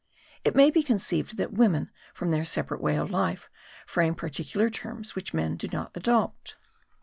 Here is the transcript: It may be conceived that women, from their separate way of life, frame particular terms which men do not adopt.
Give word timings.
It 0.43 0.55
may 0.55 0.71
be 0.71 0.81
conceived 0.81 1.37
that 1.37 1.53
women, 1.53 1.91
from 2.15 2.31
their 2.31 2.43
separate 2.43 2.81
way 2.81 2.95
of 2.95 3.11
life, 3.11 3.51
frame 3.85 4.15
particular 4.15 4.71
terms 4.71 5.13
which 5.13 5.31
men 5.31 5.55
do 5.57 5.67
not 5.67 5.91
adopt. 5.93 6.55